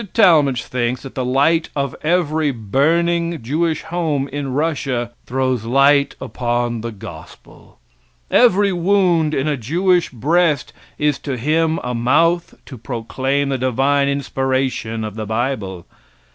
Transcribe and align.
Talmage 0.15 0.63
thinks 0.63 1.03
that 1.03 1.13
the 1.13 1.23
light 1.23 1.69
of 1.75 1.95
every 2.01 2.49
burning 2.49 3.39
Jewish 3.39 3.83
home 3.83 4.27
in 4.29 4.51
Russia 4.51 5.11
throws 5.27 5.63
light 5.63 6.15
upon 6.19 6.81
the 6.81 6.91
gospel. 6.91 7.77
Every 8.31 8.73
wound 8.73 9.35
in 9.35 9.47
a 9.47 9.55
Jewish 9.57 10.09
breast 10.09 10.73
is 10.97 11.19
to 11.19 11.37
him 11.37 11.79
a 11.83 11.93
mouth 11.93 12.55
to 12.65 12.79
proclaim 12.79 13.49
the 13.49 13.59
divine 13.59 14.07
inspiration 14.07 15.03
of 15.03 15.13
the 15.13 15.27
bible. 15.27 15.85